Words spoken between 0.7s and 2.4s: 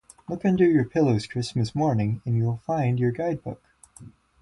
pillows, Christmas morning, and